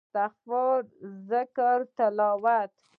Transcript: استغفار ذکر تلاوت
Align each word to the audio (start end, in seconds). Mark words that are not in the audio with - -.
استغفار 0.03 0.79
ذکر 1.31 1.77
تلاوت 1.97 2.73